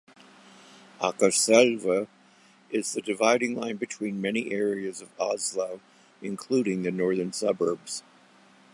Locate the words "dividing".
3.03-3.55